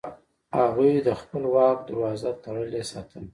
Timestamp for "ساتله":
2.91-3.29